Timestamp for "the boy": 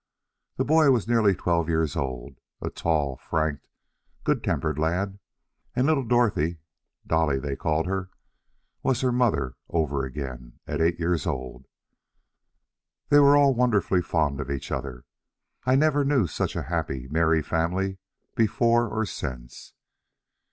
0.57-0.89